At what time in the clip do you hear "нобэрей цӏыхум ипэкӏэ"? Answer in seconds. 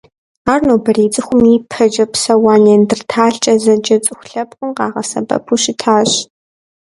0.67-2.05